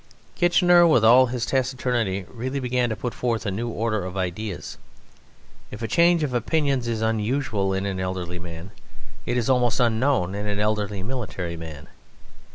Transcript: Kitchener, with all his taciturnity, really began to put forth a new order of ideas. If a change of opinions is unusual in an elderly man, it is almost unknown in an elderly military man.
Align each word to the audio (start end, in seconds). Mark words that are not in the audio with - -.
Kitchener, 0.33 0.87
with 0.87 1.05
all 1.05 1.27
his 1.27 1.45
taciturnity, 1.45 2.25
really 2.27 2.59
began 2.59 2.89
to 2.89 2.95
put 2.95 3.13
forth 3.13 3.45
a 3.45 3.51
new 3.51 3.69
order 3.69 4.03
of 4.03 4.17
ideas. 4.17 4.79
If 5.69 5.83
a 5.83 5.87
change 5.87 6.23
of 6.23 6.33
opinions 6.33 6.87
is 6.87 7.01
unusual 7.03 7.71
in 7.71 7.85
an 7.85 7.99
elderly 7.99 8.39
man, 8.39 8.71
it 9.27 9.37
is 9.37 9.47
almost 9.47 9.79
unknown 9.79 10.33
in 10.33 10.47
an 10.47 10.57
elderly 10.59 11.03
military 11.03 11.55
man. 11.55 11.85